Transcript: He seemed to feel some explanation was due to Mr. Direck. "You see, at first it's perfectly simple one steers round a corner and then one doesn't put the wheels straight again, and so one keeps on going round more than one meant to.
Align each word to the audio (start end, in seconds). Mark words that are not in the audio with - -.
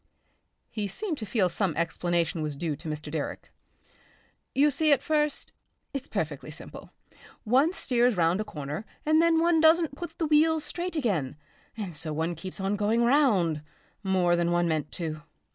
He 0.71 0.87
seemed 0.87 1.19
to 1.19 1.27
feel 1.27 1.47
some 1.47 1.75
explanation 1.77 2.41
was 2.41 2.55
due 2.55 2.75
to 2.75 2.87
Mr. 2.89 3.11
Direck. 3.13 3.51
"You 4.55 4.71
see, 4.71 4.91
at 4.91 5.03
first 5.03 5.53
it's 5.93 6.07
perfectly 6.07 6.49
simple 6.49 6.89
one 7.43 7.71
steers 7.71 8.17
round 8.17 8.41
a 8.41 8.43
corner 8.43 8.83
and 9.05 9.21
then 9.21 9.37
one 9.39 9.61
doesn't 9.61 9.93
put 9.95 10.17
the 10.17 10.25
wheels 10.25 10.63
straight 10.63 10.95
again, 10.95 11.37
and 11.77 11.95
so 11.95 12.13
one 12.13 12.33
keeps 12.33 12.59
on 12.59 12.75
going 12.77 13.03
round 13.03 13.61
more 14.01 14.35
than 14.35 14.49
one 14.49 14.67
meant 14.67 14.91
to. 14.93 15.21